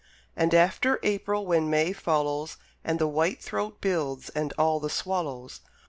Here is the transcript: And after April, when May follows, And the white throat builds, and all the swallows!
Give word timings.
And 0.35 0.55
after 0.55 0.99
April, 1.03 1.45
when 1.45 1.69
May 1.69 1.93
follows, 1.93 2.57
And 2.83 2.97
the 2.97 3.07
white 3.07 3.39
throat 3.39 3.81
builds, 3.81 4.29
and 4.29 4.51
all 4.57 4.79
the 4.79 4.89
swallows! 4.89 5.61